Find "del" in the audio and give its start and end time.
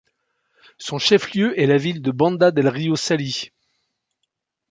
2.49-2.67